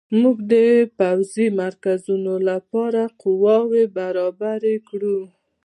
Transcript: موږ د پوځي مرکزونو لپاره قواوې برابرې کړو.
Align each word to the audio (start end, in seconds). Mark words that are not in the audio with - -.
موږ 0.21 0.37
د 0.51 0.53
پوځي 0.99 1.47
مرکزونو 1.61 2.33
لپاره 2.49 3.01
قواوې 3.21 3.83
برابرې 3.97 4.75
کړو. 4.87 5.19